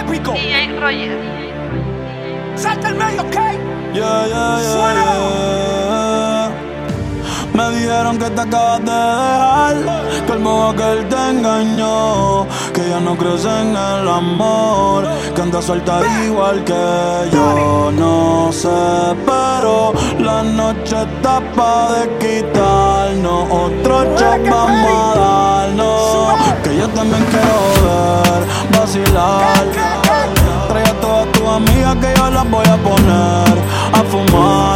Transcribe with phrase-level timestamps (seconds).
[0.00, 0.32] Épico.
[0.32, 1.18] DJ Roger.
[2.54, 3.34] Salta el medio, ¿ok?
[3.34, 5.45] Yeah, yeah, yeah, Suena.
[7.56, 9.76] Me dijeron que te acabas de dejar,
[10.26, 15.40] que el modo que él te engañó, que ya no crees en el amor, que
[15.40, 17.90] anda suelta igual que yo.
[17.92, 18.68] No sé,
[19.24, 27.24] pero la noche está pa' de quitarnos, otro shot vamos a darnos, que yo también
[27.30, 29.64] quiero ver, vacilar.
[30.68, 33.58] Trae a todas tus amigas que yo las voy a poner
[33.94, 34.75] a fumar.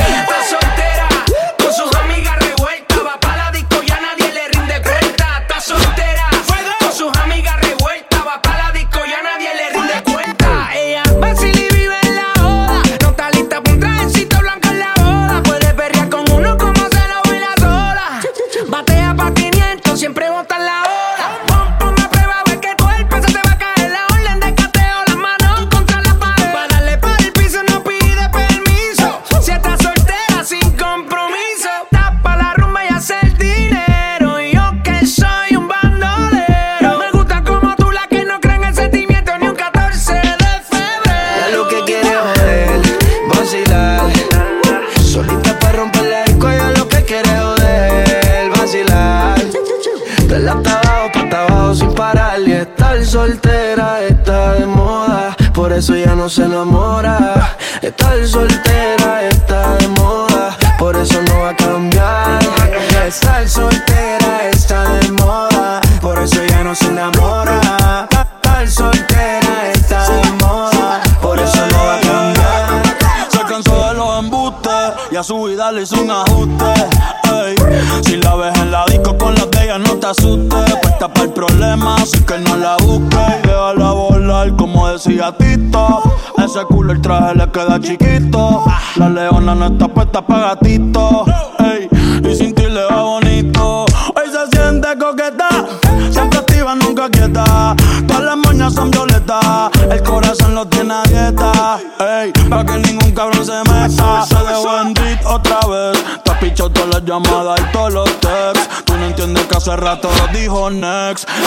[86.91, 88.63] El traje le queda chiquito.
[88.97, 90.90] La leona no está puesta para gatito.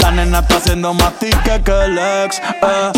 [0.03, 2.39] La nena está haciendo más tique que el ex.
[2.39, 2.93] Eh.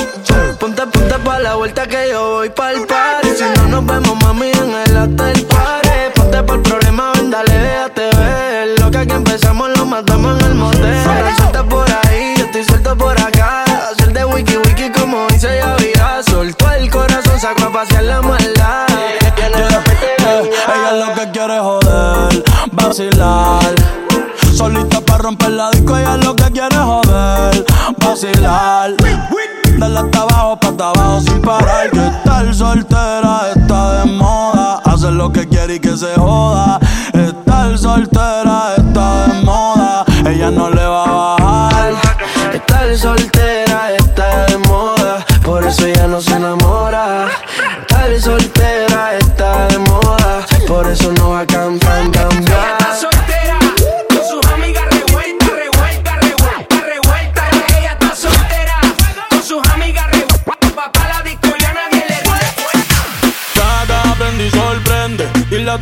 [0.59, 3.29] Ponte, ponte pa' la vuelta que yo voy pa'l party.
[3.37, 5.89] Si no nos vemos, mami, en el hotel party.
[6.15, 8.81] Ponte por el problema, ven, dale, déjate ver.
[8.81, 11.05] Lo que aquí empezamos lo matamos en el motel.
[11.37, 13.65] Suelta por ahí, yo estoy suelto por acá.
[13.91, 16.23] Hacer de wiki wiki como dice ya vida.
[16.29, 18.87] Soltó el corazón, sacó a pasear la maldad.
[19.37, 23.75] Ya no la mete Eh, ella lo que quiere es joder, vacilar.
[24.57, 27.67] Solita para romper la disco, ella lo que quiere joder,
[27.99, 28.95] vacilar.
[29.77, 31.91] Dale hasta abajo, pa' abajo sin parar.
[31.91, 34.81] Que estar soltera está de moda.
[34.87, 36.81] Hacer lo que quiere y que se joda.
[37.13, 40.07] Estar soltera está de moda.
[40.25, 41.95] Ella no le va a bajar.
[42.55, 43.56] Estar soltera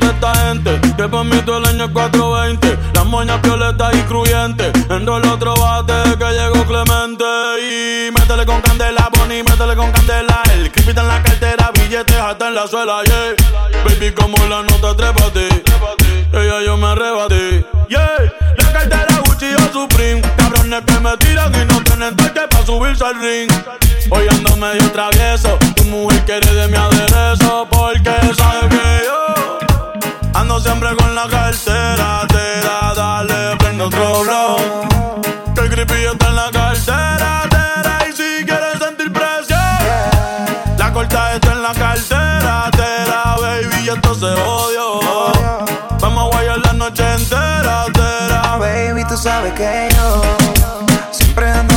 [0.02, 2.78] esta gente que por mí todo el año es 420.
[2.94, 4.72] Las moñas violetas y cruyentes.
[4.90, 7.24] Endo el otro bate que llegó Clemente.
[7.60, 10.42] Y métele con candela, Bonnie, métele con candela.
[10.54, 13.34] El creepy en la cartera, billetes hasta en la suela, yeah.
[13.84, 15.48] Baby, como la nota trépate.
[16.32, 18.16] Ella yo me arrebaté, yeah.
[18.56, 20.22] La cartera Gucci o Supreme.
[20.36, 23.50] Cabrones que me tiran y no tienen toque pa' subirse al ring.
[24.10, 25.58] Hoy ando medio travieso.
[25.76, 27.66] Tu mujer quiere de mi aderezo.
[27.70, 28.73] Porque sabe
[30.60, 32.26] siempre con la cartera.
[32.28, 34.56] Te da, dale, prende otro blow.
[35.54, 37.42] Que el creepy está en la cartera.
[37.50, 39.58] tera, Y si quieres sentir presión,
[40.78, 42.70] la corta está en la cartera.
[42.72, 45.00] Tera, baby, y esto se odio.
[46.00, 47.86] Vamos a guayar la noche entera.
[47.92, 48.56] Tera.
[48.58, 50.22] Baby, tú sabes que yo
[51.10, 51.73] siempre ando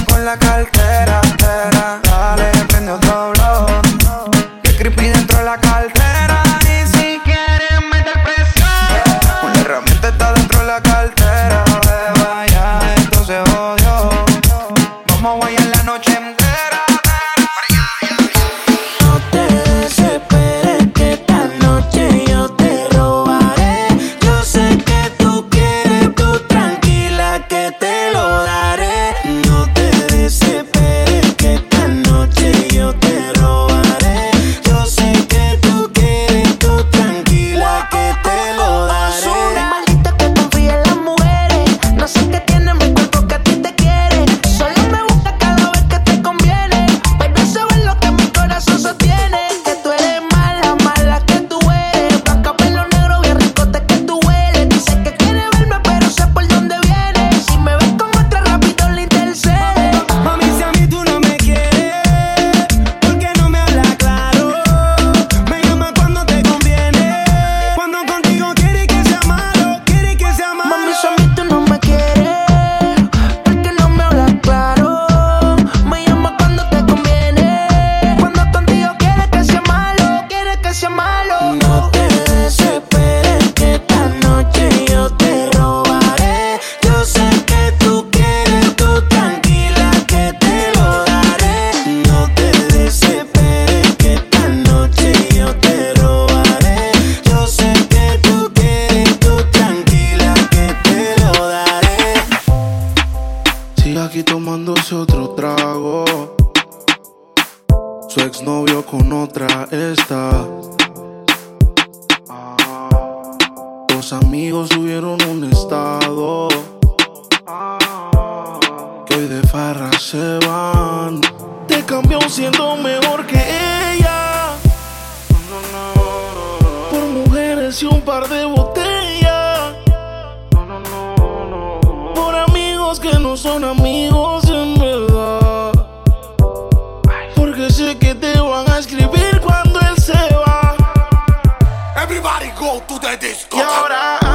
[142.77, 143.57] out to the disco.
[143.57, 144.26] Ahora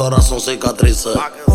[0.00, 1.06] horas são cicatrizes.
[1.06, 1.49] É.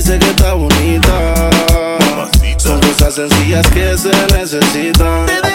[0.00, 1.50] dice que está bonita.
[2.56, 5.49] Son cosas sencillas que se necesitan.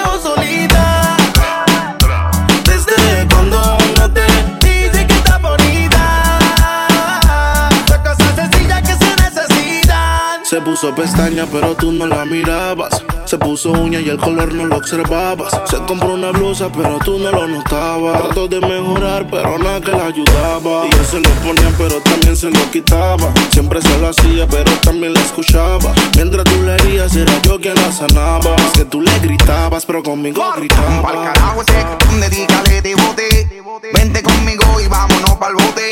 [10.65, 13.03] puso pestaña, pero tú no la mirabas.
[13.25, 15.53] Se puso uña y el color no lo observabas.
[15.65, 18.23] Se compró una blusa, pero tú no lo notabas.
[18.23, 20.87] Trató de mejorar, pero nada que la ayudaba.
[20.87, 23.31] Y él se lo ponía, pero también se lo quitaba.
[23.51, 25.93] Siempre se lo hacía, pero también la escuchaba.
[26.15, 28.55] Mientras tú le herías, era yo quien la sanaba.
[28.55, 31.01] Es que tú le gritabas, pero conmigo gritaba.
[31.03, 31.85] Pa'l carajo ese,
[32.19, 33.61] dedícale de bote.
[33.93, 35.89] Vente conmigo y vámonos pa'l bote.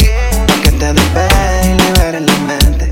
[0.63, 2.91] Que te despegue y liberes la mente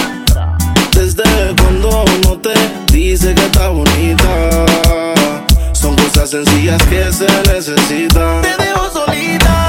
[1.01, 1.23] desde
[1.59, 2.53] cuando no te
[2.93, 4.65] dice que está bonita.
[5.71, 8.41] Son cosas sencillas que se necesitan.
[8.43, 9.60] Te dejo solita.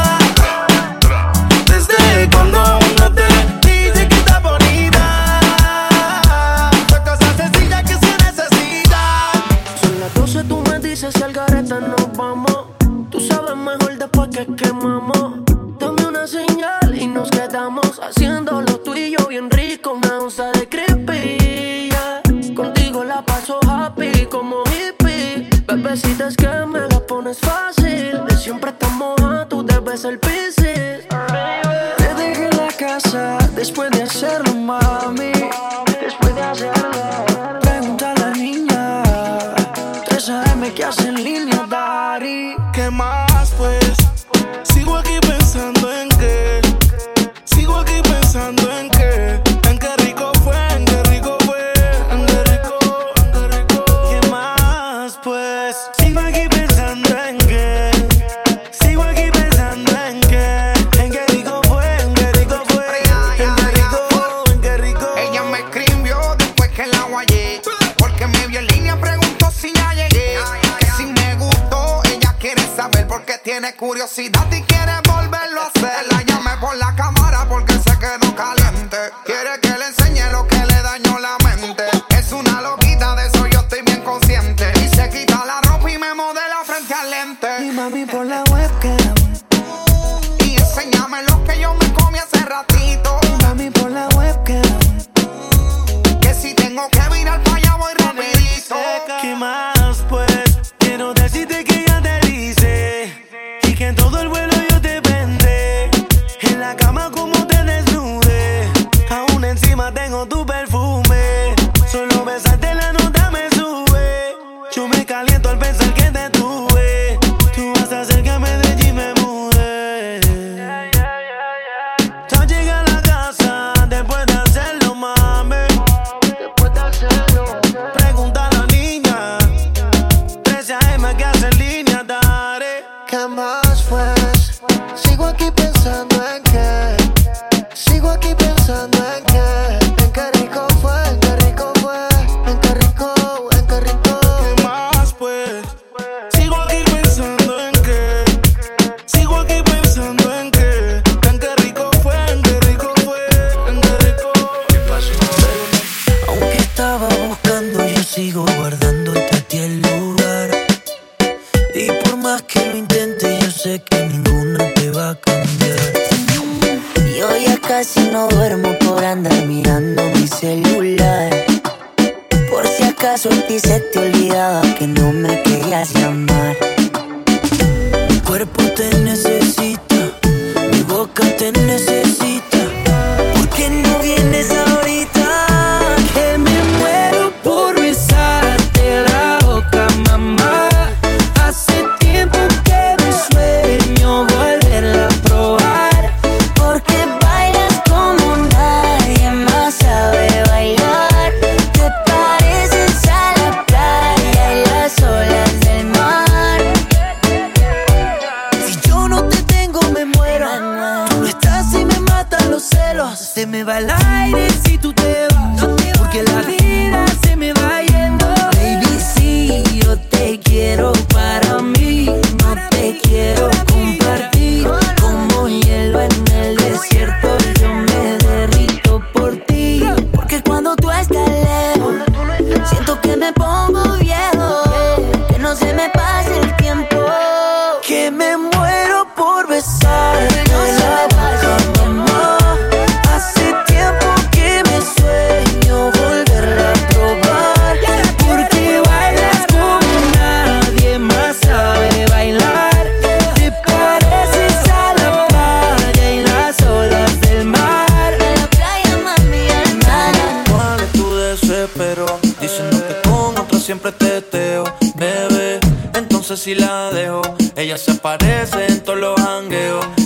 [267.73, 270.02] Ella se aparece en todos los jangueos.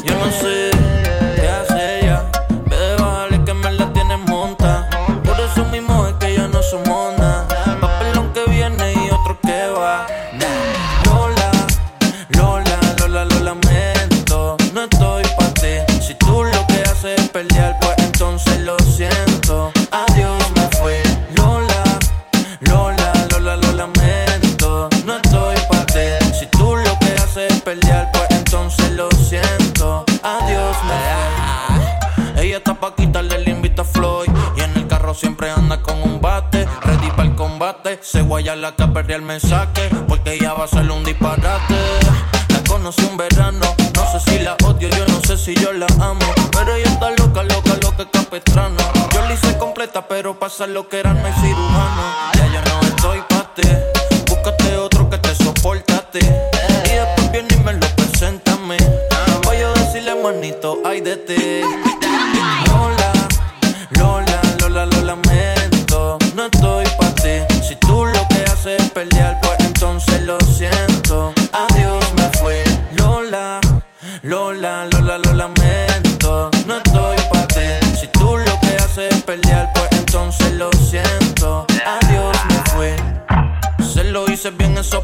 [38.67, 41.75] La que el mensaje, porque ya va a ser un disparate.
[42.49, 45.87] La conocí un verano, no sé si la odio, yo no sé si yo la
[46.01, 46.27] amo.
[46.51, 48.83] Pero ella está loca, loca, loca, capestrana.
[49.13, 51.76] Yo la hice completa, pero pasa lo que era no hay.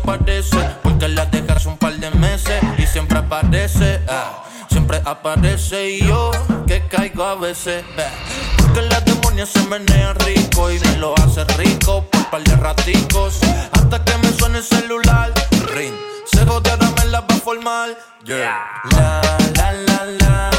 [0.01, 4.01] Porque la dejas un par de meses y siempre aparece.
[4.09, 6.31] ah, siempre aparece y yo
[6.67, 7.85] que caigo a veces.
[8.57, 13.41] Porque la demonia se menea rico y me lo hace rico por par de raticos.
[13.73, 15.33] Hasta que me suene el celular.
[15.75, 15.95] Ring.
[16.33, 17.91] Se jodieron, me la va a formar.
[18.25, 18.65] Yeah.
[18.93, 19.21] La,
[19.57, 20.51] la, la, la,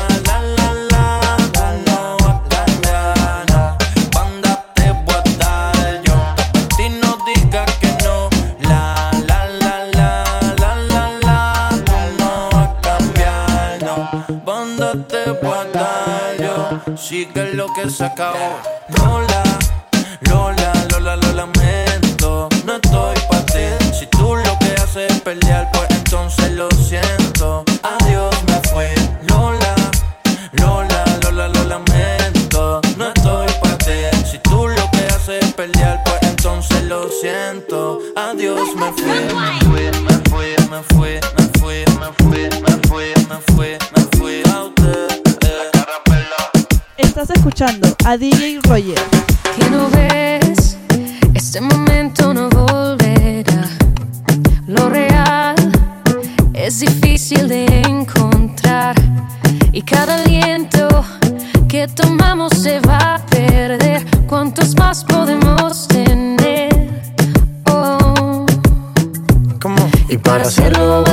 [17.03, 18.61] Sigue lo que se acabó.
[18.97, 19.43] Lola,
[20.21, 22.47] Lola, Lola, lo lamento.
[22.63, 23.93] No estoy pa' ti.
[23.93, 27.65] Si tú lo que haces es pelear, pues entonces lo siento.
[27.83, 28.85] Adiós, me fui.
[29.27, 29.75] Lola,
[30.53, 32.79] Lola, Lola, lo lamento.
[32.95, 34.25] No estoy pa' ti.
[34.31, 37.99] Si tú lo que haces es pelear, pues entonces lo siento.
[38.15, 39.62] Adiós, me fui.
[47.23, 48.99] Estás escuchando a DJ Roger.
[49.55, 50.77] que no ves,
[51.33, 53.69] este momento no volverá.
[54.67, 55.55] Lo real
[56.53, 58.95] es difícil de encontrar
[59.71, 60.89] y cada aliento
[61.69, 64.03] que tomamos se va a perder.
[64.27, 66.89] ¿Cuántos más podemos tener?
[67.71, 68.45] Oh.
[70.09, 71.12] Y para hacerlo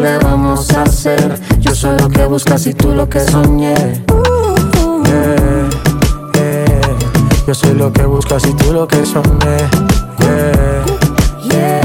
[0.00, 1.38] le vamos a hacer?
[1.60, 3.74] Yo soy lo que buscas y tú lo que soñé.
[5.04, 5.68] Yeah,
[6.34, 6.80] yeah.
[7.46, 9.58] Yo soy lo que buscas y tú lo que soñé.
[11.50, 11.80] Yeah.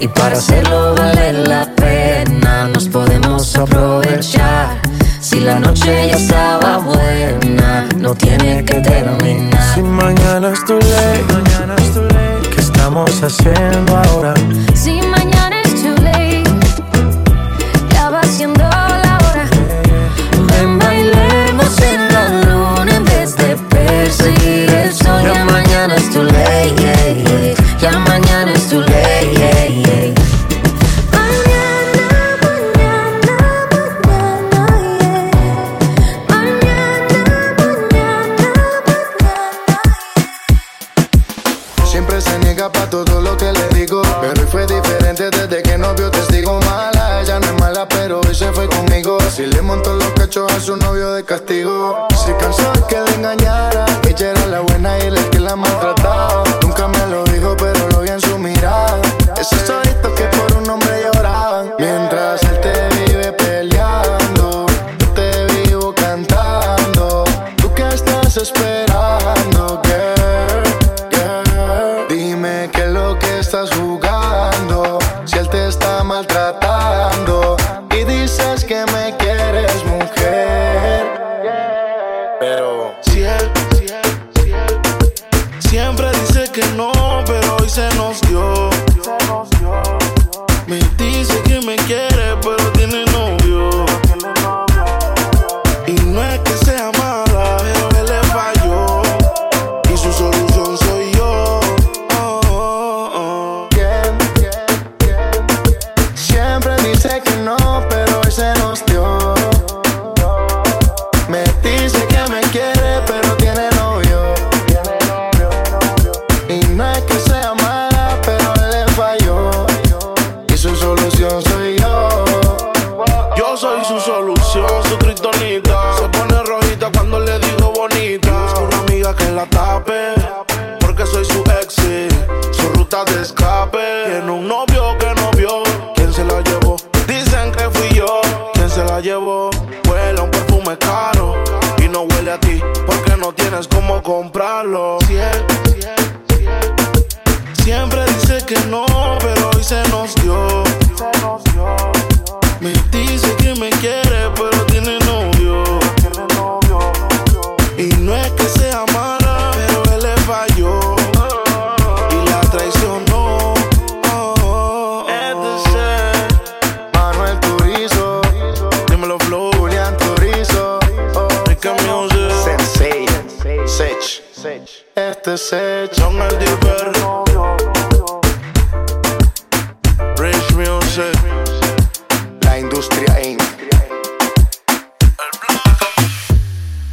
[0.00, 4.80] Y para hacerlo vale la pena, nos podemos aprovechar.
[5.20, 9.74] Si la noche ya estaba buena, no tiene que terminar.
[9.74, 12.50] Si mañana es tu ley, mañana es tu ley.
[12.54, 14.34] ¿Qué estamos haciendo ahora?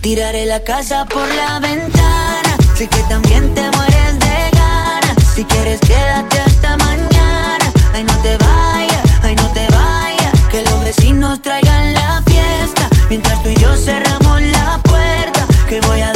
[0.06, 2.56] Tiraré la casa por la ventana.
[2.78, 5.34] Sé que también te mueres de ganas.
[5.34, 7.66] Si quieres, quédate hasta mañana.
[7.92, 10.40] Ay, no te vayas, ay, no te vayas.
[10.52, 12.88] Que los vecinos traigan la fiesta.
[13.10, 15.48] Mientras tú y yo cerramos la puerta.
[15.68, 16.15] Que voy a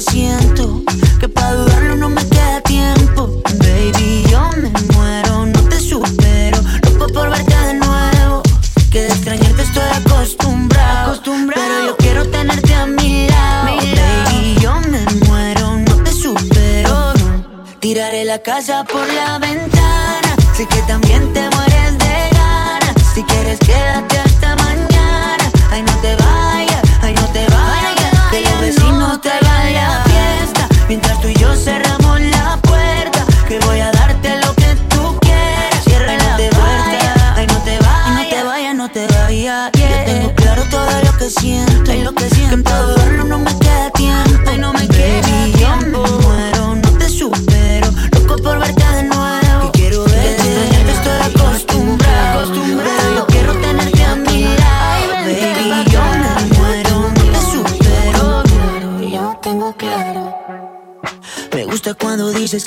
[0.00, 0.82] que siento.
[1.18, 3.42] Que para dudarlo no me queda tiempo.
[3.58, 6.58] Baby, yo me muero, no te supero.
[6.84, 8.42] Loco por verte de nuevo.
[8.90, 11.12] Que de extrañarte estoy acostumbrado.
[11.12, 11.62] acostumbrado.
[11.62, 13.76] Pero yo quiero tenerte a mi lado.
[13.76, 14.30] mi lado.
[14.30, 16.90] Baby, yo me muero, no te supero.
[16.92, 17.78] Oh.
[17.80, 20.36] Tiraré la casa por la ventana.
[20.56, 21.09] Sé que también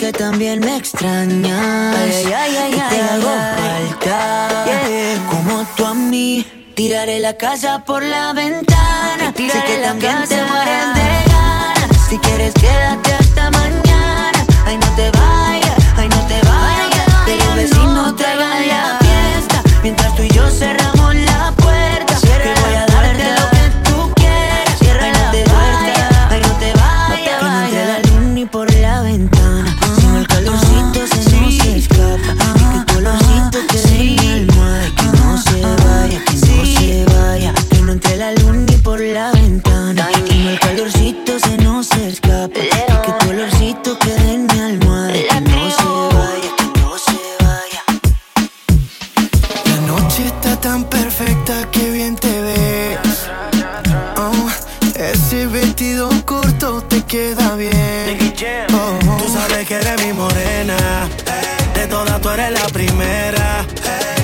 [0.04, 1.96] que también me extrañas.
[1.96, 4.66] Ay, ay, ay, y te hago falta.
[4.66, 5.30] Yeah.
[5.30, 9.34] Como tú a mí, tiraré la casa por la ventana.
[9.34, 11.98] Sé que también te mueres de ganas.
[12.10, 14.46] Si quieres, quédate hasta mañana.
[14.66, 17.08] Ay, no te vayas, ay, no te vayas.
[17.26, 19.64] Ay, los vecinos traigan la fiesta.
[19.84, 21.03] Mientras tú y yo cerramos.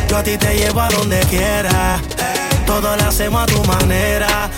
[0.09, 1.99] Yo a ti te llevo a donde quiera.
[2.65, 4.49] Todo lo hacemos a tu manera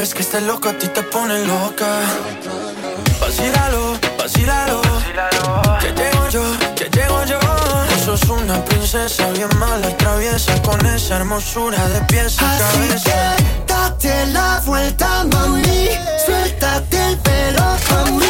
[0.00, 1.86] sabes que estás loco, a ti te pone loca.
[3.20, 4.80] Vacílalo, vacílalo.
[5.78, 6.42] Que llego yo,
[6.74, 7.38] que llego yo.
[8.06, 13.36] Sos una princesa bien mala traviesa con esa hermosura de pies a Así cabeza.
[13.36, 15.90] Que date la vuelta, mami.
[16.24, 18.29] Suéltate el pelo, mami.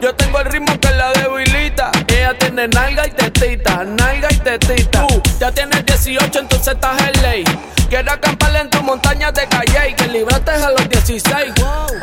[0.00, 1.90] Yo tengo el ritmo que la debilita.
[2.08, 5.06] Ella tiene nalga y tetita, nalga y tetita.
[5.06, 7.44] Tú ya tienes 18, entonces estás en ley.
[7.90, 11.52] Quiero acampar en tu montaña de calle y que libraste a los 16.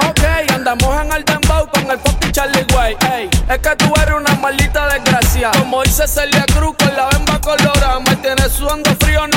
[0.07, 0.21] Ok,
[0.53, 2.97] andamos en el dembow con el fucking Charlie Way.
[3.13, 5.49] Ey, es que tú eres una maldita desgracia.
[5.57, 7.99] Como dice Celia Cruz con la bemba colorada.
[8.01, 9.36] Me tienes sudando frío, no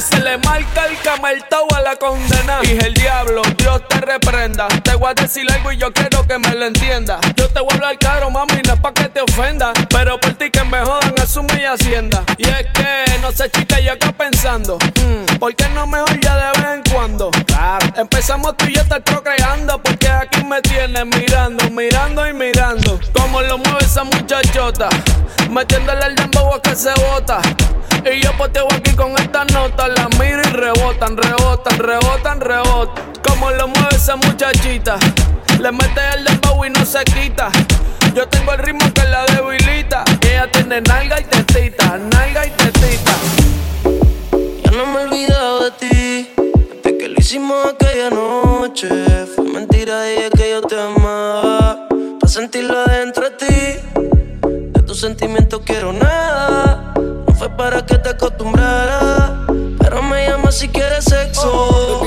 [0.00, 2.60] Y se le marca el cameltao a la condena.
[2.62, 4.66] Dije el diablo, Dios te reprenda.
[4.82, 7.20] Te voy a decir algo y yo quiero que me lo entienda.
[7.36, 9.74] Yo te voy a hablar caro, mami, no es pa' que te ofenda.
[9.90, 12.24] Pero por ti que me jodan, asume y hacienda.
[12.38, 14.78] Y es que, no sé, chica, yo acá pensando.
[14.78, 17.30] mm, ¿Por qué no mejor ya de vez en cuando?
[17.44, 17.86] Claro.
[17.94, 19.82] Empezamos tú y yo estar procreando.
[19.82, 22.98] Porque aquí me tienes mirando, mirando y mirando.
[23.12, 24.88] Como lo mueve esa muchachota.
[25.50, 27.42] Metiéndole el dembow a que se bota.
[28.02, 29.29] Y yo poteo aquí con esta
[29.80, 29.88] nota.
[29.88, 33.12] La miro y rebotan, rebotan, rebotan, rebotan.
[33.26, 34.98] Como lo mueve esa muchachita.
[35.60, 37.50] Le mete el dembow y no se quita.
[38.14, 40.04] Yo tengo el ritmo que la debilita.
[40.22, 43.12] Ella tiene nalga y tetita, nalga y tetita.
[44.64, 46.30] Ya no me he olvidado de ti.
[46.82, 48.88] Desde que lo hicimos aquella noche.
[49.34, 51.86] Fue mentira, dije que yo te amaba.
[52.20, 54.00] Para sentirlo adentro de ti.
[54.72, 56.94] De tus sentimientos quiero nada.
[56.96, 59.69] No fue para que te acostumbraras.
[59.90, 62.00] Pero me llamas si quieres sexo.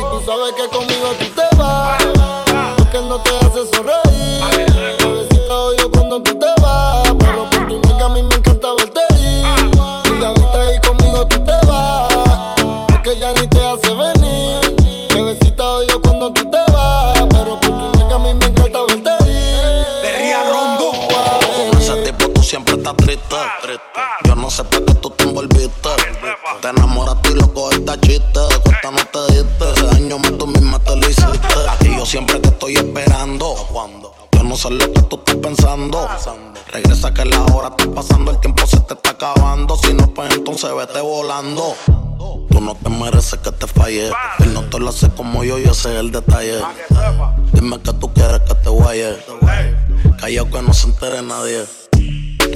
[28.03, 28.39] Chiste.
[28.63, 29.71] Cuesta no te diste.
[29.71, 31.47] Ese daño más tú misma te lo hiciste.
[31.69, 33.55] Aquí yo siempre te estoy esperando.
[33.71, 36.07] Cuando yo no sé lo que tú estás pensando.
[36.71, 39.77] Regresa que la hora está pasando, el tiempo se te está acabando.
[39.77, 41.75] Si no, pues entonces vete volando.
[42.49, 44.11] Tú no te mereces que te falle.
[44.39, 46.61] Él no te lo hace como yo y ese es el detalle.
[47.53, 49.17] Dime que tú quieres que te guaye.
[50.19, 51.65] Callao que no se entere nadie.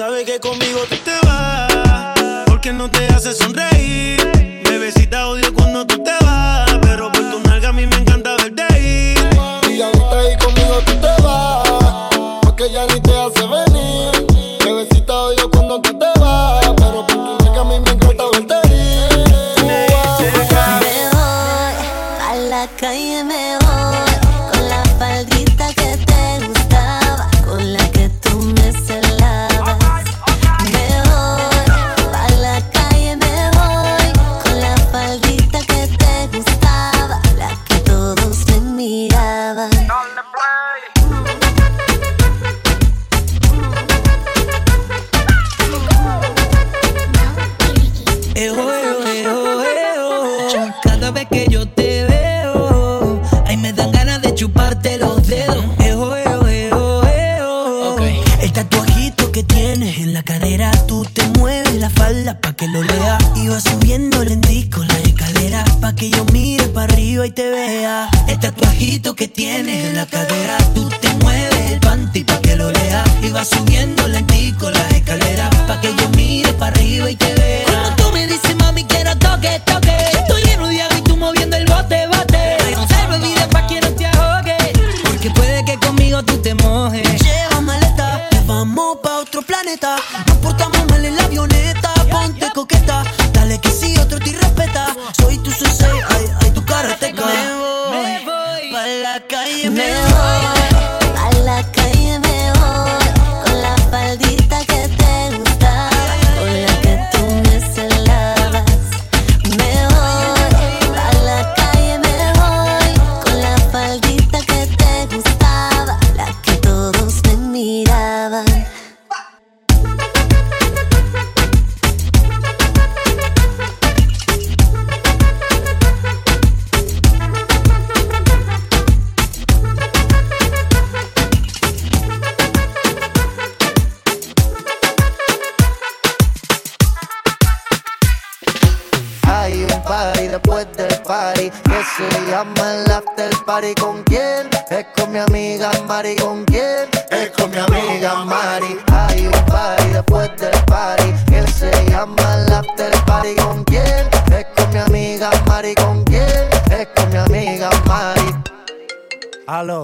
[0.00, 0.79] Sabes que conmigo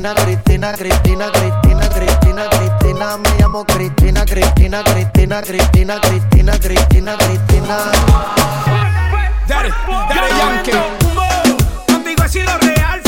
[0.00, 3.16] Cristina, Cristina, Cristina, Cristina, Cristina, Cristina.
[3.18, 7.90] Me llamo Cristina, Cristina, Cristina, Cristina, Cristina, Cristina, Cristina.
[9.46, 9.68] Daddy,
[10.08, 10.72] Daddy Yankee.
[11.86, 12.99] Contigo ha sido real.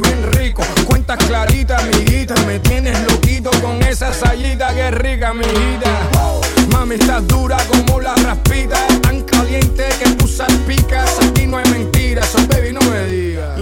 [0.00, 5.44] bien rico, Cuentas claritas, amiguita, me tienes loquito con esa salida que rica, mi.
[6.72, 11.18] Mami, estás dura como la raspita, tan caliente que tú salpicas.
[11.20, 13.58] Aquí no hay mentiras, so baby, no me digas.